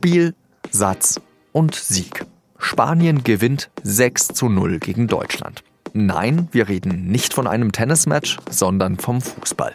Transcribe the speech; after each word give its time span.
Spiel, 0.00 0.34
Satz 0.70 1.20
und 1.52 1.74
Sieg. 1.74 2.24
Spanien 2.58 3.22
gewinnt 3.22 3.68
6 3.82 4.28
zu 4.28 4.48
0 4.48 4.78
gegen 4.78 5.08
Deutschland. 5.08 5.62
Nein, 5.92 6.48
wir 6.52 6.70
reden 6.70 7.08
nicht 7.08 7.34
von 7.34 7.46
einem 7.46 7.70
Tennismatch, 7.70 8.38
sondern 8.48 8.96
vom 8.96 9.20
Fußball. 9.20 9.74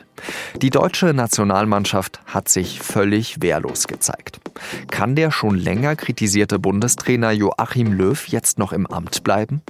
Die 0.64 0.72
deutsche 0.72 1.14
Nationalmannschaft 1.14 2.22
hat 2.26 2.50
sich 2.50 2.80
völlig 2.82 3.44
wehrlos 3.44 3.86
gezeigt. 3.86 4.40
Kann 4.90 5.16
der 5.16 5.30
schon 5.30 5.60
länger 5.60 5.96
kritisierte 5.96 6.58
Bundestrainer 6.58 7.30
Joachim 7.30 7.94
Löw 7.94 8.28
jetzt 8.28 8.58
noch 8.58 8.74
im 8.74 8.88
Amt 8.88 9.24
bleiben? 9.24 9.62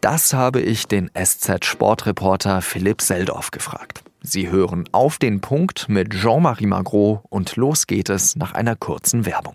Das 0.00 0.34
habe 0.34 0.60
ich 0.60 0.88
den 0.88 1.08
SZ-Sportreporter 1.16 2.62
Philipp 2.62 3.00
Seldorf 3.00 3.52
gefragt. 3.52 4.02
Sie 4.22 4.50
hören 4.50 4.88
auf 4.90 5.18
den 5.18 5.40
Punkt 5.40 5.88
mit 5.88 6.10
Jean-Marie 6.10 6.66
Magro 6.66 7.22
und 7.28 7.54
los 7.54 7.86
geht 7.86 8.08
es 8.08 8.34
nach 8.34 8.54
einer 8.54 8.74
kurzen 8.74 9.24
Werbung. 9.24 9.54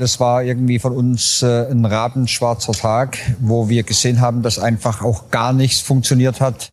Das 0.00 0.18
war 0.18 0.42
irgendwie 0.42 0.78
von 0.78 0.92
uns 0.94 1.42
äh, 1.42 1.70
ein 1.70 1.84
rabenschwarzer 1.84 2.72
Tag, 2.72 3.18
wo 3.38 3.68
wir 3.68 3.82
gesehen 3.82 4.22
haben, 4.22 4.40
dass 4.40 4.58
einfach 4.58 5.02
auch 5.02 5.30
gar 5.30 5.52
nichts 5.52 5.80
funktioniert 5.80 6.40
hat. 6.40 6.70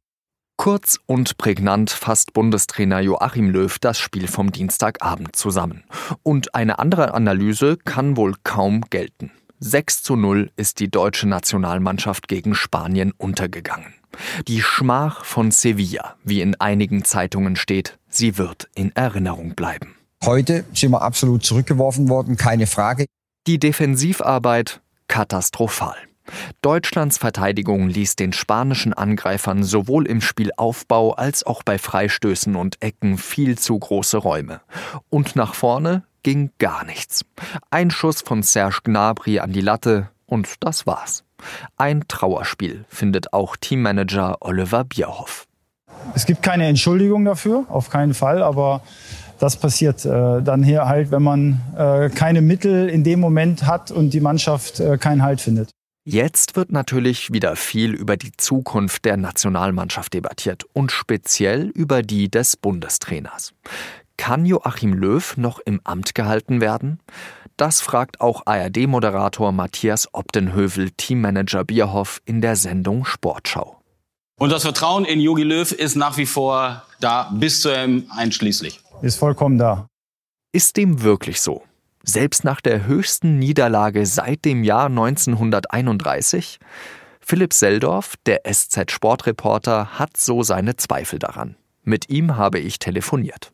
Kurz 0.55 0.97
und 1.07 1.37
prägnant 1.37 1.89
fasst 1.89 2.31
Bundestrainer 2.31 3.01
Joachim 3.01 3.49
Löw 3.49 3.77
das 3.79 3.99
Spiel 3.99 4.29
vom 4.29 4.53
Dienstagabend 4.53 5.35
zusammen. 5.35 5.83
Und 6.23 6.55
eine 6.55 6.79
andere 6.79 7.13
Analyse 7.13 7.75
kann 7.75 8.15
wohl 8.15 8.33
kaum 8.45 8.79
gelten. 8.89 9.31
6 9.59 10.03
zu 10.03 10.15
0 10.15 10.49
ist 10.55 10.79
die 10.79 10.89
deutsche 10.89 11.27
Nationalmannschaft 11.27 12.29
gegen 12.29 12.55
Spanien 12.55 13.11
untergegangen. 13.17 13.93
Die 14.47 14.61
Schmach 14.61 15.25
von 15.25 15.51
Sevilla, 15.51 16.15
wie 16.23 16.39
in 16.39 16.55
einigen 16.61 17.03
Zeitungen 17.03 17.57
steht, 17.57 17.99
sie 18.07 18.37
wird 18.37 18.69
in 18.73 18.95
Erinnerung 18.95 19.53
bleiben. 19.53 19.95
Heute 20.23 20.63
sind 20.73 20.91
wir 20.91 21.01
absolut 21.01 21.43
zurückgeworfen 21.43 22.07
worden, 22.07 22.37
keine 22.37 22.67
Frage. 22.67 23.05
Die 23.47 23.59
Defensivarbeit 23.59 24.81
katastrophal. 25.07 25.95
Deutschlands 26.61 27.17
Verteidigung 27.17 27.87
ließ 27.87 28.17
den 28.17 28.33
spanischen 28.33 28.91
Angreifern 28.93 29.63
sowohl 29.63 30.05
im 30.05 30.19
Spielaufbau 30.19 31.13
als 31.13 31.45
auch 31.45 31.63
bei 31.63 31.77
Freistößen 31.77 32.57
und 32.57 32.81
Ecken 32.81 33.17
viel 33.17 33.57
zu 33.57 33.79
große 33.79 34.17
Räume. 34.17 34.59
Und 35.09 35.37
nach 35.37 35.53
vorne 35.53 36.03
ging 36.23 36.51
gar 36.57 36.83
nichts. 36.83 37.23
Ein 37.69 37.89
Schuss 37.89 38.21
von 38.21 38.43
Serge 38.43 38.79
Gnabry 38.83 39.39
an 39.39 39.53
die 39.53 39.61
Latte 39.61 40.09
und 40.25 40.55
das 40.59 40.85
war's. 40.85 41.23
Ein 41.77 42.03
Trauerspiel 42.09 42.83
findet 42.89 43.31
auch 43.31 43.55
Teammanager 43.55 44.39
Oliver 44.41 44.83
Bierhoff. 44.83 45.47
Es 46.13 46.25
gibt 46.25 46.43
keine 46.43 46.67
Entschuldigung 46.67 47.23
dafür, 47.23 47.65
auf 47.69 47.89
keinen 47.89 48.13
Fall, 48.13 48.43
aber 48.43 48.81
das 49.39 49.57
passiert 49.57 50.05
äh, 50.05 50.41
dann 50.41 50.63
hier 50.63 50.87
halt, 50.87 51.11
wenn 51.11 51.23
man 51.23 51.61
äh, 51.77 52.09
keine 52.09 52.41
Mittel 52.41 52.89
in 52.89 53.03
dem 53.03 53.19
Moment 53.19 53.65
hat 53.65 53.91
und 53.91 54.11
die 54.11 54.19
Mannschaft 54.19 54.79
äh, 54.79 54.97
keinen 54.97 55.23
Halt 55.23 55.41
findet. 55.41 55.69
Jetzt 56.09 56.55
wird 56.55 56.71
natürlich 56.71 57.33
wieder 57.33 57.57
viel 57.57 57.93
über 57.93 58.15
die 58.15 58.31
Zukunft 58.37 59.03
der 59.03 59.17
Nationalmannschaft 59.17 60.13
debattiert 60.13 60.63
und 60.71 60.91
speziell 60.91 61.67
über 61.67 62.01
die 62.01 62.31
des 62.31 62.55
Bundestrainers. 62.55 63.53
Kann 64.15 64.45
Joachim 64.45 64.93
Löw 64.93 65.35
noch 65.35 65.59
im 65.59 65.81
Amt 65.83 66.15
gehalten 66.15 66.61
werden? 66.61 66.99
Das 67.57 67.81
fragt 67.81 68.21
auch 68.21 68.43
ARD-Moderator 68.45 69.51
Matthias 69.51 70.07
Obdenhövel, 70.13 70.91
Teammanager 70.91 71.65
Bierhoff 71.65 72.21
in 72.23 72.39
der 72.39 72.55
Sendung 72.55 73.03
Sportschau. 73.03 73.81
Und 74.39 74.51
das 74.51 74.61
Vertrauen 74.61 75.03
in 75.03 75.19
Jogi 75.19 75.43
Löw 75.43 75.71
ist 75.71 75.95
nach 75.95 76.17
wie 76.17 76.27
vor 76.27 76.83
da, 76.99 77.31
bis 77.33 77.61
zu 77.61 77.69
ihm 77.69 78.05
einschließlich 78.15 78.81
ist 79.01 79.17
vollkommen 79.17 79.57
da. 79.57 79.87
Ist 80.51 80.77
dem 80.77 81.03
wirklich 81.03 81.41
so? 81.41 81.63
Selbst 82.03 82.43
nach 82.43 82.61
der 82.61 82.87
höchsten 82.87 83.37
Niederlage 83.37 84.05
seit 84.05 84.45
dem 84.45 84.63
Jahr 84.63 84.85
1931? 84.85 86.59
Philipp 87.19 87.53
Seldorf, 87.53 88.15
der 88.25 88.41
SZ-Sportreporter, 88.45 89.99
hat 89.99 90.15
so 90.15 90.43
seine 90.43 90.77
Zweifel 90.77 91.19
daran. 91.19 91.57
Mit 91.83 92.09
ihm 92.09 92.37
habe 92.37 92.59
ich 92.59 92.79
telefoniert. 92.79 93.51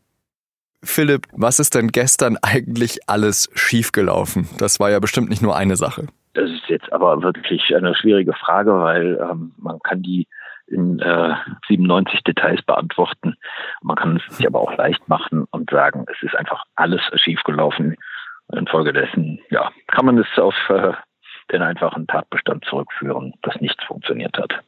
Philipp, 0.84 1.28
was 1.32 1.60
ist 1.60 1.76
denn 1.76 1.88
gestern 1.88 2.38
eigentlich 2.42 3.10
alles 3.10 3.50
schiefgelaufen? 3.54 4.48
Das 4.60 4.80
war 4.80 4.92
ja 4.92 5.00
bestimmt 5.00 5.30
nicht 5.30 5.42
nur 5.42 5.56
eine 5.56 5.76
Sache. 5.76 6.08
Das 6.34 6.50
ist 6.50 6.68
jetzt 6.68 6.92
aber 6.92 7.22
wirklich 7.24 7.76
eine 7.76 7.96
schwierige 7.96 8.34
Frage, 8.34 8.78
weil 8.80 9.20
ähm, 9.20 9.54
man 9.58 9.80
kann 9.80 10.02
die 10.02 10.28
in 10.68 11.00
äh, 11.00 11.36
97 11.68 12.24
Details 12.24 12.62
beantworten. 12.64 13.36
Man 13.82 13.96
kann 13.96 14.18
es 14.18 14.38
sich 14.38 14.48
aber 14.48 14.62
auch 14.62 14.76
leicht 14.78 15.08
machen 15.08 15.46
und 15.52 15.70
sagen, 15.70 16.06
es 16.12 16.22
ist 16.24 16.36
einfach 16.36 16.64
alles 16.76 17.02
schiefgelaufen. 17.16 17.96
Infolgedessen, 18.52 19.40
ja, 19.50 19.72
kann 19.88 20.06
man 20.06 20.18
es 20.20 20.28
auf 20.38 20.56
äh, 20.70 20.94
den 21.52 21.62
einfachen 21.62 22.08
Tatbestand 22.08 22.66
zurückführen, 22.66 23.34
dass 23.42 23.60
nichts 23.62 23.84
funktioniert 23.86 24.38
hat. 24.38 24.64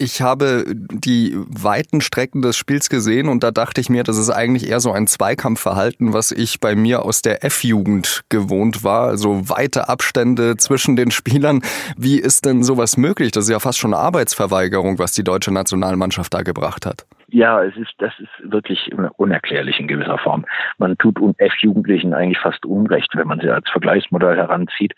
Ich 0.00 0.22
habe 0.22 0.62
die 0.68 1.34
weiten 1.48 2.00
Strecken 2.00 2.40
des 2.40 2.56
Spiels 2.56 2.88
gesehen 2.88 3.28
und 3.28 3.42
da 3.42 3.50
dachte 3.50 3.80
ich 3.80 3.90
mir, 3.90 4.04
das 4.04 4.16
ist 4.16 4.30
eigentlich 4.30 4.70
eher 4.70 4.78
so 4.78 4.92
ein 4.92 5.08
Zweikampfverhalten, 5.08 6.12
was 6.12 6.30
ich 6.30 6.60
bei 6.60 6.76
mir 6.76 7.04
aus 7.04 7.20
der 7.20 7.44
F-Jugend 7.44 8.22
gewohnt 8.28 8.84
war. 8.84 9.08
Also 9.08 9.50
weite 9.50 9.88
Abstände 9.88 10.56
zwischen 10.56 10.94
den 10.94 11.10
Spielern. 11.10 11.62
Wie 11.96 12.20
ist 12.20 12.44
denn 12.44 12.62
sowas 12.62 12.96
möglich? 12.96 13.32
Das 13.32 13.46
ist 13.46 13.50
ja 13.50 13.58
fast 13.58 13.80
schon 13.80 13.92
Arbeitsverweigerung, 13.92 15.00
was 15.00 15.14
die 15.14 15.24
deutsche 15.24 15.52
Nationalmannschaft 15.52 16.32
da 16.32 16.42
gebracht 16.42 16.86
hat. 16.86 17.04
Ja, 17.30 17.64
es 17.64 17.76
ist, 17.76 17.94
das 17.98 18.12
ist 18.20 18.52
wirklich 18.52 18.92
unerklärlich 19.16 19.80
in 19.80 19.88
gewisser 19.88 20.18
Form. 20.18 20.46
Man 20.78 20.96
tut 20.98 21.18
F-Jugendlichen 21.38 22.14
eigentlich 22.14 22.38
fast 22.38 22.64
Unrecht, 22.64 23.10
wenn 23.16 23.26
man 23.26 23.40
sie 23.40 23.50
als 23.50 23.68
Vergleichsmodell 23.68 24.36
heranzieht 24.36 24.94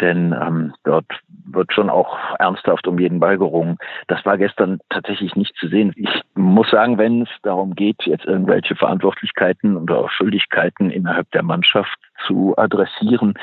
denn 0.00 0.32
ähm, 0.32 0.74
dort 0.84 1.06
wird 1.44 1.72
schon 1.72 1.90
auch 1.90 2.16
ernsthaft 2.38 2.86
um 2.86 2.98
jeden 2.98 3.20
Ball 3.20 3.38
gerungen. 3.38 3.76
Das 4.08 4.24
war 4.24 4.38
gestern 4.38 4.78
tatsächlich 4.88 5.34
nicht 5.36 5.54
zu 5.56 5.68
sehen. 5.68 5.92
Ich 5.96 6.22
muss 6.34 6.70
sagen, 6.70 6.98
wenn 6.98 7.22
es 7.22 7.28
darum 7.42 7.74
geht, 7.74 8.02
jetzt 8.04 8.24
irgendwelche 8.24 8.76
Verantwortlichkeiten 8.76 9.76
oder 9.76 10.08
Schuldigkeiten 10.10 10.90
innerhalb 10.90 11.30
der 11.32 11.42
Mannschaft 11.42 11.98
zu 12.26 12.54
adressieren, 12.56 13.34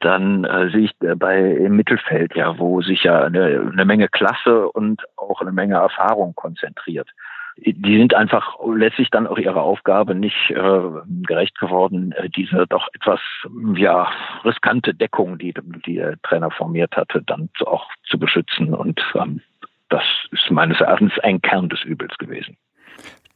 dann 0.00 0.44
äh, 0.44 0.70
sehe 0.70 0.84
ich 0.84 0.92
bei 1.18 1.38
im 1.38 1.76
Mittelfeld 1.76 2.34
ja, 2.34 2.58
wo 2.58 2.82
sich 2.82 3.04
ja 3.04 3.24
eine, 3.24 3.70
eine 3.72 3.84
Menge 3.84 4.08
Klasse 4.08 4.68
und 4.70 5.02
auch 5.16 5.40
eine 5.40 5.52
Menge 5.52 5.74
Erfahrung 5.74 6.34
konzentriert 6.34 7.08
die 7.56 7.98
sind 7.98 8.14
einfach 8.14 8.56
letztlich 8.74 9.10
dann 9.10 9.26
auch 9.26 9.38
ihrer 9.38 9.62
Aufgabe 9.62 10.14
nicht 10.14 10.50
äh, 10.50 10.80
gerecht 11.26 11.58
geworden, 11.58 12.12
äh, 12.12 12.28
diese 12.28 12.66
doch 12.66 12.88
etwas 12.94 13.20
ja 13.74 14.10
riskante 14.44 14.94
Deckung, 14.94 15.38
die, 15.38 15.54
die 15.86 15.96
der 15.96 16.20
Trainer 16.22 16.50
formiert 16.50 16.96
hatte, 16.96 17.22
dann 17.22 17.50
auch 17.64 17.86
zu 18.08 18.18
beschützen. 18.18 18.74
Und 18.74 19.00
ähm, 19.14 19.40
das 19.88 20.04
ist 20.30 20.50
meines 20.50 20.80
Erachtens 20.80 21.12
ein 21.22 21.42
Kern 21.42 21.68
des 21.68 21.82
Übels 21.84 22.16
gewesen. 22.18 22.56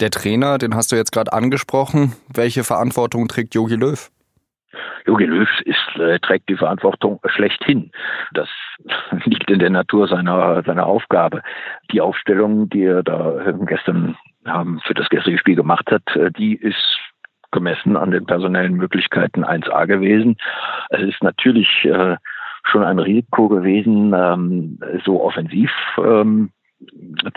Der 0.00 0.10
Trainer, 0.10 0.58
den 0.58 0.74
hast 0.74 0.92
du 0.92 0.96
jetzt 0.96 1.12
gerade 1.12 1.32
angesprochen. 1.32 2.14
Welche 2.28 2.64
Verantwortung 2.64 3.28
trägt 3.28 3.54
Jogi 3.54 3.76
Löw? 3.76 4.10
Jogi 5.06 5.24
Löw 5.24 5.48
ist, 5.64 6.00
äh, 6.00 6.18
trägt 6.18 6.48
die 6.48 6.56
Verantwortung 6.56 7.20
schlechthin. 7.26 7.90
Das 8.32 8.48
liegt 9.24 9.50
in 9.50 9.58
der 9.58 9.70
Natur 9.70 10.08
seiner, 10.08 10.62
seiner 10.64 10.86
Aufgabe. 10.86 11.42
Die 11.92 12.00
Aufstellung, 12.00 12.68
die 12.68 12.84
er 12.84 13.02
da 13.02 13.52
gestern 13.66 14.16
ähm, 14.46 14.80
für 14.84 14.94
das 14.94 15.08
gestrige 15.08 15.38
Spiel 15.38 15.56
gemacht 15.56 15.90
hat, 15.90 16.04
äh, 16.16 16.30
die 16.32 16.54
ist 16.54 16.98
gemessen 17.52 17.96
an 17.96 18.10
den 18.10 18.26
personellen 18.26 18.74
Möglichkeiten 18.74 19.44
1A 19.44 19.86
gewesen. 19.86 20.36
Es 20.90 21.02
ist 21.02 21.22
natürlich 21.22 21.84
äh, 21.84 22.16
schon 22.64 22.84
ein 22.84 22.98
Risiko 22.98 23.48
gewesen, 23.48 24.12
ähm, 24.14 24.78
so 25.04 25.22
offensiv 25.22 25.70
ähm, 25.98 26.50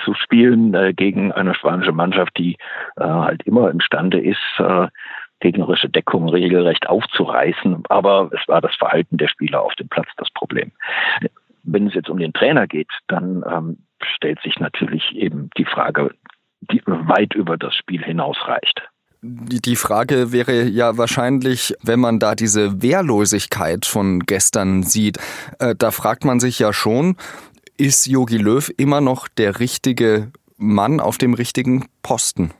zu 0.03 0.13
spielen 0.15 0.73
äh, 0.73 0.93
gegen 0.93 1.31
eine 1.31 1.55
spanische 1.55 1.91
Mannschaft, 1.91 2.37
die 2.37 2.57
äh, 2.97 3.03
halt 3.03 3.43
immer 3.43 3.69
imstande 3.69 4.19
ist, 4.19 4.41
äh, 4.57 4.87
gegnerische 5.39 5.89
Deckung 5.89 6.29
regelrecht 6.29 6.87
aufzureißen. 6.87 7.83
Aber 7.89 8.29
es 8.33 8.47
war 8.47 8.61
das 8.61 8.75
Verhalten 8.75 9.17
der 9.17 9.27
Spieler 9.27 9.61
auf 9.61 9.73
dem 9.75 9.87
Platz 9.87 10.09
das 10.17 10.29
Problem. 10.31 10.71
Wenn 11.63 11.87
es 11.87 11.93
jetzt 11.93 12.09
um 12.09 12.17
den 12.17 12.33
Trainer 12.33 12.67
geht, 12.67 12.89
dann 13.07 13.43
ähm, 13.49 13.77
stellt 14.01 14.41
sich 14.41 14.59
natürlich 14.59 15.15
eben 15.15 15.49
die 15.57 15.65
Frage, 15.65 16.11
die 16.61 16.81
weit 16.85 17.35
über 17.35 17.57
das 17.57 17.75
Spiel 17.75 18.03
hinausreicht. 18.03 18.81
Die 19.21 19.75
Frage 19.75 20.31
wäre 20.31 20.63
ja 20.63 20.97
wahrscheinlich, 20.97 21.75
wenn 21.83 21.99
man 21.99 22.19
da 22.19 22.35
diese 22.35 22.81
Wehrlosigkeit 22.81 23.85
von 23.85 24.21
gestern 24.21 24.83
sieht, 24.83 25.17
äh, 25.59 25.75
da 25.77 25.91
fragt 25.91 26.23
man 26.23 26.39
sich 26.39 26.57
ja 26.59 26.71
schon, 26.71 27.17
ist 27.77 28.07
Yogi 28.07 28.37
Löw 28.37 28.71
immer 28.77 29.01
noch 29.01 29.27
der 29.27 29.59
richtige 29.59 30.31
Mann 30.57 31.01
auf 31.01 31.17
dem 31.17 31.33
richtigen 31.33 31.87
Posten? 32.01 32.51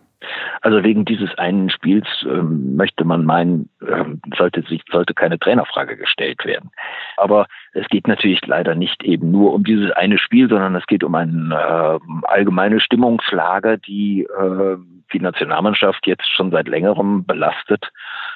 Also 0.62 0.84
wegen 0.84 1.06
dieses 1.06 1.34
einen 1.38 1.70
Spiels 1.70 2.08
ähm, 2.24 2.76
möchte 2.76 3.06
man 3.06 3.26
meinen, 3.26 3.70
ähm, 3.88 4.22
sollte 4.38 4.62
sich 4.64 4.84
sollte 4.92 5.14
keine 5.14 5.40
Trainerfrage 5.40 5.96
gestellt 5.96 6.44
werden. 6.46 6.72
Aber 7.18 7.48
es 7.74 7.88
geht 7.88 8.08
natürlich 8.08 8.46
leider 8.46 8.76
nicht 8.76 9.04
eben 9.04 9.32
nur 9.32 9.54
um 9.54 9.64
dieses 9.64 9.92
eine 9.92 10.18
Spiel, 10.18 10.50
sondern 10.50 10.76
es 10.76 10.86
geht 10.88 11.04
um 11.04 11.16
eine 11.16 11.56
äh, 11.56 12.00
allgemeine 12.28 12.80
Stimmungslage, 12.80 13.78
die 13.78 14.24
äh, 14.24 14.78
die 15.14 15.20
Nationalmannschaft 15.20 16.06
jetzt 16.08 16.30
schon 16.30 16.52
seit 16.52 16.68
längerem 16.68 17.26
belastet. 17.26 17.92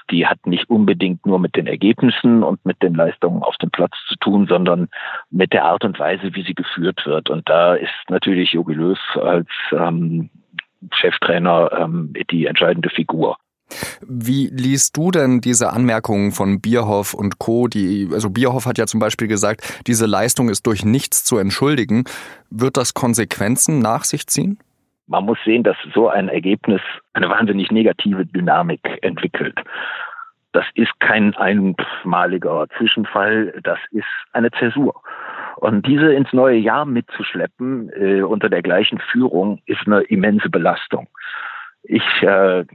Die 0.09 0.27
hat 0.27 0.45
nicht 0.45 0.69
unbedingt 0.69 1.25
nur 1.25 1.39
mit 1.39 1.55
den 1.55 1.67
Ergebnissen 1.67 2.43
und 2.43 2.65
mit 2.65 2.81
den 2.81 2.95
Leistungen 2.95 3.43
auf 3.43 3.57
dem 3.57 3.71
Platz 3.71 3.95
zu 4.07 4.15
tun, 4.15 4.47
sondern 4.47 4.89
mit 5.29 5.53
der 5.53 5.65
Art 5.65 5.85
und 5.85 5.99
Weise, 5.99 6.35
wie 6.35 6.43
sie 6.43 6.55
geführt 6.55 7.05
wird. 7.05 7.29
Und 7.29 7.47
da 7.47 7.75
ist 7.75 7.93
natürlich 8.09 8.53
Jogi 8.53 8.73
Löw 8.73 8.99
als 9.15 9.47
ähm, 9.71 10.29
Cheftrainer 10.91 11.71
ähm, 11.79 12.13
die 12.31 12.45
entscheidende 12.45 12.89
Figur. 12.89 13.37
Wie 14.01 14.47
liest 14.47 14.97
du 14.97 15.11
denn 15.11 15.41
diese 15.41 15.71
Anmerkungen 15.71 16.31
von 16.31 16.61
Bierhoff 16.61 17.13
und 17.13 17.39
Co., 17.39 17.67
die, 17.67 18.09
also 18.11 18.29
Bierhoff 18.29 18.65
hat 18.65 18.77
ja 18.77 18.85
zum 18.85 18.99
Beispiel 18.99 19.27
gesagt, 19.27 19.81
diese 19.87 20.05
Leistung 20.05 20.49
ist 20.49 20.67
durch 20.67 20.85
nichts 20.85 21.23
zu 21.23 21.37
entschuldigen. 21.37 22.03
Wird 22.49 22.77
das 22.77 22.93
Konsequenzen 22.93 23.79
nach 23.79 24.03
sich 24.03 24.27
ziehen? 24.27 24.59
Man 25.07 25.25
muss 25.25 25.37
sehen, 25.43 25.63
dass 25.63 25.75
so 25.93 26.07
ein 26.07 26.29
Ergebnis 26.29 26.81
eine 27.13 27.29
wahnsinnig 27.29 27.71
negative 27.71 28.25
Dynamik 28.25 28.99
entwickelt. 29.01 29.57
Das 30.53 30.65
ist 30.75 30.91
kein 30.99 31.35
einmaliger 31.35 32.67
Zwischenfall, 32.77 33.59
das 33.63 33.79
ist 33.91 34.05
eine 34.33 34.51
Zäsur. 34.51 35.01
Und 35.57 35.85
diese 35.85 36.13
ins 36.13 36.33
neue 36.33 36.57
Jahr 36.57 36.85
mitzuschleppen 36.85 37.89
äh, 37.93 38.21
unter 38.21 38.49
der 38.49 38.61
gleichen 38.61 38.99
Führung 38.99 39.61
ist 39.65 39.81
eine 39.85 40.01
immense 40.01 40.49
Belastung. 40.49 41.07
Ich 41.83 42.03
äh, 42.21 42.65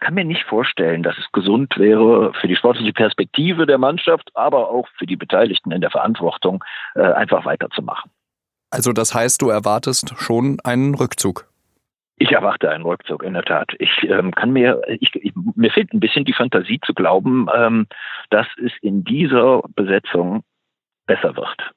kann 0.00 0.14
mir 0.14 0.24
nicht 0.24 0.44
vorstellen, 0.44 1.02
dass 1.02 1.16
es 1.18 1.30
gesund 1.32 1.76
wäre 1.76 2.32
für 2.34 2.48
die 2.48 2.56
sportliche 2.56 2.92
Perspektive 2.92 3.66
der 3.66 3.78
Mannschaft, 3.78 4.30
aber 4.34 4.70
auch 4.70 4.88
für 4.98 5.06
die 5.06 5.16
Beteiligten 5.16 5.70
in 5.72 5.80
der 5.80 5.90
Verantwortung, 5.90 6.64
äh, 6.94 7.02
einfach 7.02 7.44
weiterzumachen. 7.44 8.10
Also 8.70 8.92
das 8.92 9.14
heißt, 9.14 9.42
du 9.42 9.50
erwartest 9.50 10.14
schon 10.18 10.58
einen 10.64 10.94
Rückzug? 10.94 11.46
Ich 12.16 12.32
erwarte 12.32 12.70
einen 12.70 12.84
Rückzug, 12.84 13.22
in 13.22 13.32
der 13.32 13.44
Tat. 13.44 13.72
Ich 13.78 14.02
ähm, 14.02 14.32
kann 14.32 14.52
mir, 14.52 14.82
ich, 15.00 15.14
ich, 15.14 15.32
mir 15.54 15.70
fehlt 15.70 15.92
ein 15.94 16.00
bisschen 16.00 16.24
die 16.24 16.34
Fantasie 16.34 16.78
zu 16.84 16.92
glauben, 16.92 17.46
ähm, 17.54 17.86
dass 18.28 18.46
es 18.62 18.72
in 18.82 19.04
dieser 19.04 19.62
Besetzung 19.74 20.42
besser 21.06 21.34
wird. 21.34 21.72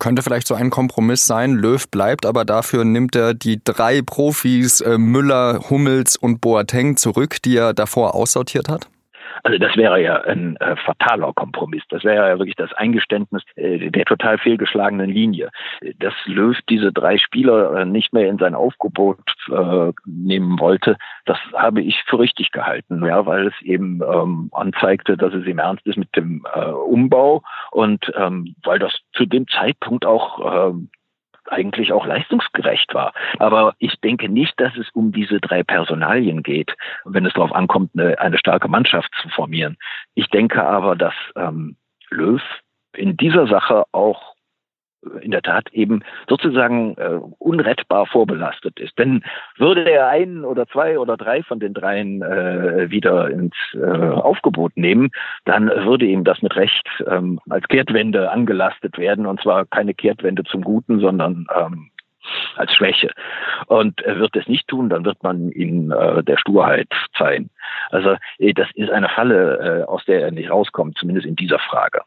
Könnte 0.00 0.22
vielleicht 0.22 0.48
so 0.48 0.54
ein 0.54 0.70
Kompromiss 0.70 1.26
sein. 1.26 1.52
Löw 1.52 1.86
bleibt, 1.88 2.24
aber 2.24 2.44
dafür 2.46 2.84
nimmt 2.84 3.14
er 3.14 3.34
die 3.34 3.60
drei 3.62 4.00
Profis 4.00 4.80
äh, 4.80 4.96
Müller, 4.96 5.60
Hummels 5.68 6.16
und 6.16 6.40
Boateng 6.40 6.96
zurück, 6.96 7.42
die 7.42 7.56
er 7.56 7.74
davor 7.74 8.14
aussortiert 8.14 8.68
hat? 8.70 8.88
Also 9.42 9.58
das 9.58 9.76
wäre 9.76 10.00
ja 10.02 10.20
ein 10.22 10.56
äh, 10.56 10.76
fataler 10.76 11.32
Kompromiss. 11.32 11.82
Das 11.88 12.04
wäre 12.04 12.28
ja 12.28 12.38
wirklich 12.38 12.56
das 12.56 12.72
Eingeständnis 12.72 13.42
äh, 13.56 13.90
der 13.90 14.04
total 14.04 14.38
fehlgeschlagenen 14.38 15.10
Linie. 15.10 15.50
Das 15.98 16.14
Löw 16.26 16.56
diese 16.68 16.92
drei 16.92 17.18
Spieler 17.18 17.80
äh, 17.80 17.84
nicht 17.84 18.12
mehr 18.12 18.28
in 18.28 18.38
sein 18.38 18.54
Aufgebot 18.54 19.18
äh, 19.48 19.92
nehmen 20.04 20.58
wollte, 20.58 20.96
das 21.24 21.38
habe 21.54 21.80
ich 21.82 22.02
für 22.06 22.18
richtig 22.18 22.50
gehalten, 22.50 23.04
ja, 23.04 23.24
weil 23.26 23.48
es 23.48 23.62
eben 23.62 24.00
ähm, 24.02 24.50
anzeigte, 24.52 25.16
dass 25.16 25.32
es 25.32 25.46
ihm 25.46 25.58
ernst 25.58 25.86
ist 25.86 25.96
mit 25.96 26.14
dem 26.16 26.44
äh, 26.52 26.70
Umbau 26.70 27.42
und 27.70 28.12
ähm, 28.16 28.54
weil 28.64 28.78
das 28.78 28.92
zu 29.12 29.26
dem 29.26 29.46
Zeitpunkt 29.48 30.04
auch 30.06 30.70
ähm, 30.70 30.90
eigentlich 31.50 31.92
auch 31.92 32.06
leistungsgerecht 32.06 32.94
war. 32.94 33.12
Aber 33.38 33.74
ich 33.78 34.00
denke 34.00 34.28
nicht, 34.28 34.58
dass 34.60 34.76
es 34.76 34.88
um 34.92 35.12
diese 35.12 35.40
drei 35.40 35.62
Personalien 35.62 36.42
geht, 36.42 36.74
wenn 37.04 37.26
es 37.26 37.34
darauf 37.34 37.52
ankommt, 37.52 37.90
eine, 37.94 38.18
eine 38.18 38.38
starke 38.38 38.68
Mannschaft 38.68 39.10
zu 39.20 39.28
formieren. 39.28 39.76
Ich 40.14 40.28
denke 40.28 40.64
aber, 40.64 40.96
dass 40.96 41.14
ähm, 41.36 41.76
Löw 42.10 42.42
in 42.96 43.16
dieser 43.16 43.46
Sache 43.46 43.84
auch 43.92 44.29
in 45.22 45.30
der 45.30 45.42
Tat 45.42 45.72
eben 45.72 46.02
sozusagen 46.28 46.96
äh, 46.96 47.18
unrettbar 47.38 48.06
vorbelastet 48.06 48.78
ist. 48.78 48.98
Denn 48.98 49.22
würde 49.56 49.88
er 49.90 50.08
einen 50.08 50.44
oder 50.44 50.66
zwei 50.66 50.98
oder 50.98 51.16
drei 51.16 51.42
von 51.42 51.60
den 51.60 51.74
dreien 51.74 52.22
äh, 52.22 52.90
wieder 52.90 53.30
ins 53.30 53.54
äh, 53.74 53.78
Aufgebot 53.80 54.76
nehmen, 54.76 55.10
dann 55.44 55.68
würde 55.68 56.06
ihm 56.06 56.24
das 56.24 56.42
mit 56.42 56.56
Recht 56.56 56.86
ähm, 57.06 57.40
als 57.48 57.66
Kehrtwende 57.68 58.30
angelastet 58.30 58.98
werden. 58.98 59.26
Und 59.26 59.40
zwar 59.40 59.66
keine 59.66 59.94
Kehrtwende 59.94 60.44
zum 60.44 60.62
Guten, 60.62 61.00
sondern 61.00 61.46
ähm, 61.54 61.90
als 62.56 62.74
Schwäche. 62.74 63.10
Und 63.66 64.00
er 64.02 64.18
wird 64.18 64.36
es 64.36 64.46
nicht 64.46 64.68
tun, 64.68 64.88
dann 64.88 65.04
wird 65.04 65.22
man 65.22 65.50
ihn 65.52 65.90
äh, 65.90 66.22
der 66.22 66.36
Sturheit 66.36 66.88
zeigen. 67.16 67.50
Also 67.90 68.16
äh, 68.38 68.52
das 68.52 68.68
ist 68.74 68.90
eine 68.90 69.08
Falle, 69.08 69.82
äh, 69.82 69.84
aus 69.84 70.04
der 70.04 70.22
er 70.22 70.30
nicht 70.30 70.50
rauskommt, 70.50 70.98
zumindest 70.98 71.26
in 71.26 71.36
dieser 71.36 71.58
Frage. 71.58 72.02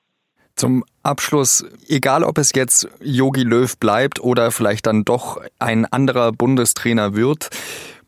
Zum 0.63 0.85
Abschluss, 1.03 1.65
egal 1.89 2.23
ob 2.23 2.37
es 2.37 2.53
jetzt 2.55 2.87
Yogi 3.01 3.43
Löw 3.43 3.77
bleibt 3.77 4.21
oder 4.21 4.49
vielleicht 4.49 4.87
dann 4.87 5.03
doch 5.03 5.41
ein 5.59 5.85
anderer 5.85 6.31
Bundestrainer 6.31 7.17
wird, 7.17 7.49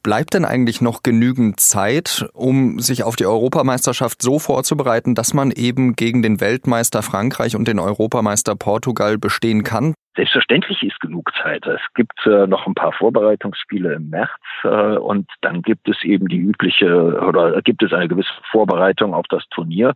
bleibt 0.04 0.36
denn 0.36 0.46
eigentlich 0.46 0.80
noch 0.80 1.04
genügend 1.04 1.60
Zeit, 1.60 2.25
um 2.31 2.80
sich 2.80 3.04
auf 3.04 3.18
die 3.18 3.25
Europameisterschaft 3.25 4.22
so 4.22 4.40
vorzubereiten, 4.40 5.16
dass 5.16 5.34
man 5.34 5.52
eben 5.52 5.98
gegen 5.98 6.22
den 6.22 6.40
Weltmeister 6.40 7.04
Frankreich 7.04 7.57
und 7.57 7.68
den 7.68 7.78
Europameister 7.78 8.56
Portugal 8.56 9.18
bestehen 9.18 9.63
kann? 9.63 9.94
Selbstverständlich 10.16 10.81
ist 10.81 11.02
genug 11.02 11.34
Zeit. 11.44 11.66
Es 11.66 11.81
gibt 11.94 12.25
äh, 12.25 12.48
noch 12.48 12.68
ein 12.68 12.74
paar 12.74 12.94
Vorbereitungsspiele 12.94 13.96
im 13.96 14.12
März 14.12 14.30
äh, 14.63 14.96
und 14.96 15.28
dann 15.42 15.62
gibt 15.62 15.90
es 15.90 16.02
eben 16.04 16.30
die 16.30 16.38
übliche 16.38 17.19
oder 17.22 17.62
gibt 17.63 17.84
es 17.84 17.92
eine 17.92 18.07
gewisse 18.07 18.31
Vorbereitung 18.50 19.13
auf 19.13 19.25
das 19.28 19.44
Turnier 19.50 19.94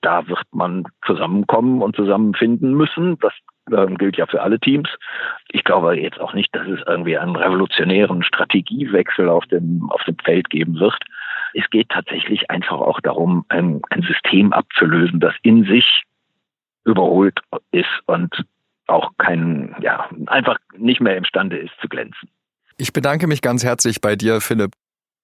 da 0.00 0.26
wird 0.28 0.44
man 0.52 0.84
zusammenkommen 1.06 1.82
und 1.82 1.96
zusammenfinden 1.96 2.74
müssen. 2.74 3.18
Das 3.18 3.32
äh, 3.70 3.86
gilt 3.94 4.16
ja 4.16 4.26
für 4.26 4.42
alle 4.42 4.60
Teams. 4.60 4.88
Ich 5.50 5.64
glaube 5.64 5.98
jetzt 5.98 6.20
auch 6.20 6.34
nicht, 6.34 6.54
dass 6.54 6.66
es 6.68 6.80
irgendwie 6.86 7.18
einen 7.18 7.36
revolutionären 7.36 8.22
Strategiewechsel 8.22 9.28
auf 9.28 9.46
dem, 9.46 9.90
auf 9.90 10.02
dem 10.04 10.16
Feld 10.18 10.50
geben 10.50 10.78
wird. 10.78 10.96
Es 11.54 11.68
geht 11.70 11.88
tatsächlich 11.88 12.50
einfach 12.50 12.78
auch 12.78 13.00
darum, 13.00 13.44
ein, 13.48 13.80
ein 13.90 14.02
System 14.02 14.52
abzulösen, 14.52 15.20
das 15.20 15.34
in 15.42 15.64
sich 15.64 16.04
überholt 16.84 17.40
ist 17.72 17.90
und 18.06 18.44
auch 18.86 19.10
kein, 19.18 19.74
ja, 19.80 20.08
einfach 20.26 20.58
nicht 20.76 21.00
mehr 21.00 21.16
imstande 21.16 21.58
ist 21.58 21.72
zu 21.80 21.88
glänzen. 21.88 22.30
Ich 22.78 22.92
bedanke 22.92 23.26
mich 23.26 23.42
ganz 23.42 23.64
herzlich 23.64 24.00
bei 24.00 24.16
dir, 24.16 24.40
Philipp. 24.40 24.72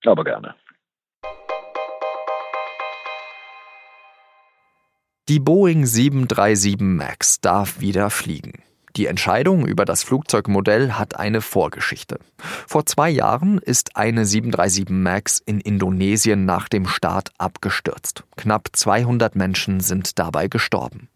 Aber 0.04 0.24
gerne. 0.24 0.54
Die 5.30 5.40
Boeing 5.40 5.86
737 5.86 6.80
MAX 6.80 7.40
darf 7.40 7.80
wieder 7.80 8.10
fliegen. 8.10 8.62
Die 8.94 9.06
Entscheidung 9.06 9.66
über 9.66 9.86
das 9.86 10.02
Flugzeugmodell 10.02 10.92
hat 10.92 11.18
eine 11.18 11.40
Vorgeschichte. 11.40 12.18
Vor 12.36 12.84
zwei 12.84 13.08
Jahren 13.08 13.56
ist 13.56 13.96
eine 13.96 14.26
737 14.26 14.90
MAX 14.90 15.40
in 15.46 15.60
Indonesien 15.60 16.44
nach 16.44 16.68
dem 16.68 16.86
Start 16.86 17.30
abgestürzt. 17.38 18.24
Knapp 18.36 18.68
200 18.74 19.34
Menschen 19.34 19.80
sind 19.80 20.18
dabei 20.18 20.48
gestorben. 20.48 21.08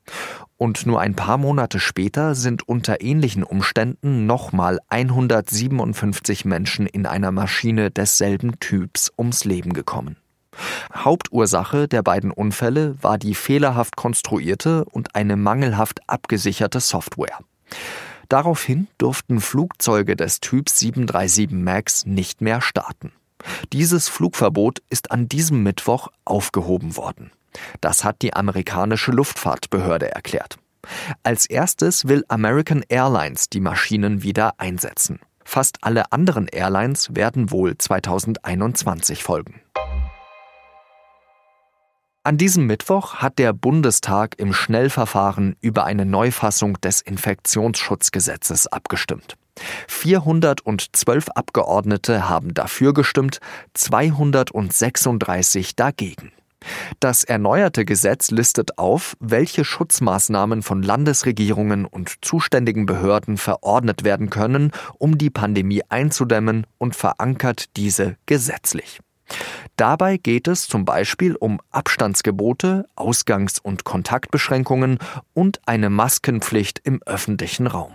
Und 0.57 0.87
nur 0.87 1.03
ein 1.03 1.15
paar 1.15 1.37
Monate 1.37 1.79
später 1.79 2.35
sind 2.35 2.67
unter 2.67 3.03
ähnlichen 3.03 3.45
Umständen 3.45 4.25
nochmal 4.25 4.79
157 4.89 6.47
Menschen 6.47 6.87
in 6.87 7.05
einer 7.05 7.31
Maschine 7.31 7.91
desselben 7.91 8.59
Typs 8.59 9.13
ums 9.19 9.45
Leben 9.45 9.75
gekommen. 9.75 10.17
Hauptursache 10.95 11.89
der 11.89 12.03
beiden 12.03 12.31
Unfälle 12.31 12.97
war 13.03 13.19
die 13.19 13.35
fehlerhaft 13.35 13.97
konstruierte 13.97 14.85
und 14.85 15.15
eine 15.15 15.37
mangelhaft 15.37 16.01
abgesicherte 16.09 16.81
Software. 16.81 17.39
Daraufhin 18.29 18.89
durften 18.99 19.41
Flugzeuge 19.41 20.15
des 20.15 20.41
Typs 20.41 20.79
737 20.79 21.51
MAX 21.51 22.05
nicht 22.05 22.41
mehr 22.41 22.61
starten. 22.61 23.13
Dieses 23.73 24.09
Flugverbot 24.09 24.83
ist 24.91 25.11
an 25.11 25.29
diesem 25.29 25.63
Mittwoch 25.63 26.09
aufgehoben 26.25 26.97
worden. 26.97 27.31
Das 27.81 28.05
hat 28.05 28.23
die 28.23 28.35
amerikanische 28.35 29.13
Luftfahrtbehörde 29.13 30.11
erklärt. 30.13 30.59
Als 31.23 31.47
erstes 31.47 32.09
will 32.09 32.25
American 32.29 32.85
Airlines 32.89 33.49
die 33.49 33.61
Maschinen 33.61 34.23
wieder 34.23 34.55
einsetzen. 34.59 35.21
Fast 35.45 35.79
alle 35.81 36.13
anderen 36.13 36.47
Airlines 36.47 37.15
werden 37.15 37.51
wohl 37.51 37.79
2021 37.79 39.23
folgen. 39.23 39.63
An 42.29 42.37
diesem 42.37 42.67
Mittwoch 42.67 43.15
hat 43.15 43.39
der 43.39 43.55
Bundestag 43.55 44.39
im 44.39 44.53
Schnellverfahren 44.53 45.57
über 45.63 45.87
eine 45.87 46.05
Neufassung 46.05 46.79
des 46.79 47.01
Infektionsschutzgesetzes 47.01 48.67
abgestimmt. 48.67 49.39
412 49.87 51.31
Abgeordnete 51.31 52.29
haben 52.29 52.53
dafür 52.53 52.93
gestimmt, 52.93 53.41
236 53.73 55.75
dagegen. 55.75 56.33
Das 57.01 57.25
erneuerte 57.25 57.87
Gesetz 57.87 58.31
listet 58.31 58.77
auf, 58.77 59.17
welche 59.21 59.65
Schutzmaßnahmen 59.65 60.61
von 60.61 60.83
Landesregierungen 60.83 61.87
und 61.87 62.17
zuständigen 62.21 62.85
Behörden 62.85 63.39
verordnet 63.39 64.05
werden 64.05 64.29
können, 64.29 64.73
um 64.99 65.17
die 65.17 65.31
Pandemie 65.31 65.81
einzudämmen 65.89 66.67
und 66.77 66.95
verankert 66.95 67.75
diese 67.79 68.19
gesetzlich. 68.27 69.01
Dabei 69.79 70.17
geht 70.17 70.49
es 70.49 70.67
zum 70.67 70.85
Beispiel 70.85 71.37
um 71.37 71.61
Abstandsgebote, 71.71 72.87
Ausgangs- 72.97 73.61
und 73.61 73.85
Kontaktbeschränkungen 73.85 74.99
und 75.35 75.61
eine 75.67 75.89
Maskenpflicht 75.89 76.81
im 76.83 77.01
öffentlichen 77.07 77.69
Raum. 77.69 77.93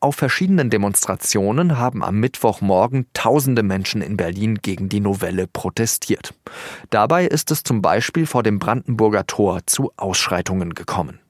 Auf 0.00 0.16
verschiedenen 0.16 0.68
Demonstrationen 0.68 1.78
haben 1.78 2.02
am 2.02 2.18
Mittwochmorgen 2.18 3.06
tausende 3.12 3.62
Menschen 3.62 4.02
in 4.02 4.16
Berlin 4.16 4.56
gegen 4.56 4.88
die 4.88 4.98
Novelle 4.98 5.46
protestiert. 5.46 6.34
Dabei 6.90 7.26
ist 7.26 7.52
es 7.52 7.62
zum 7.62 7.82
Beispiel 7.82 8.26
vor 8.26 8.42
dem 8.42 8.58
Brandenburger 8.58 9.28
Tor 9.28 9.60
zu 9.64 9.92
Ausschreitungen 9.96 10.74
gekommen. 10.74 11.20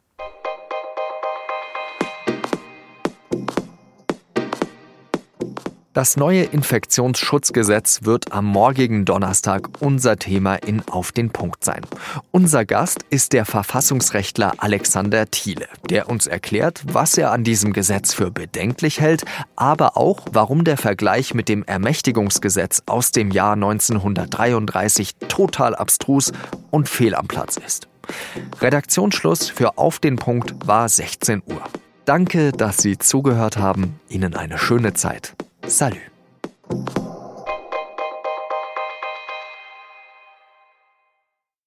Das 5.97 6.19
neue 6.19 6.43
Infektionsschutzgesetz 6.43 8.01
wird 8.03 8.31
am 8.31 8.45
morgigen 8.45 9.07
Donnerstag 9.07 9.81
unser 9.81 10.19
Thema 10.19 10.57
in 10.57 10.87
Auf 10.91 11.11
den 11.11 11.31
Punkt 11.31 11.65
sein. 11.65 11.81
Unser 12.33 12.67
Gast 12.67 13.07
ist 13.09 13.33
der 13.33 13.47
Verfassungsrechtler 13.47 14.53
Alexander 14.59 15.31
Thiele, 15.31 15.67
der 15.89 16.11
uns 16.11 16.27
erklärt, 16.27 16.83
was 16.93 17.17
er 17.17 17.33
an 17.33 17.45
diesem 17.45 17.73
Gesetz 17.73 18.13
für 18.13 18.31
bedenklich 18.31 19.01
hält, 19.01 19.25
aber 19.57 19.97
auch, 19.97 20.27
warum 20.31 20.65
der 20.65 20.77
Vergleich 20.77 21.33
mit 21.33 21.49
dem 21.49 21.65
Ermächtigungsgesetz 21.65 22.83
aus 22.85 23.11
dem 23.11 23.31
Jahr 23.31 23.55
1933 23.55 25.17
total 25.29 25.75
abstrus 25.75 26.31
und 26.71 26.91
fehl 26.91 27.15
am 27.15 27.27
Platz 27.27 27.57
ist. 27.57 27.89
Redaktionsschluss 28.61 29.49
für 29.49 29.79
Auf 29.79 29.99
den 29.99 30.17
Punkt 30.17 30.57
war 30.67 30.91
16 30.91 31.43
Uhr. 31.47 31.63
Danke, 32.05 32.53
dass 32.53 32.83
Sie 32.83 32.99
zugehört 32.99 33.57
haben. 33.57 33.99
Ihnen 34.11 34.37
eine 34.37 34.59
schöne 34.59 34.93
Zeit. 34.93 35.35
Salut. 35.69 36.01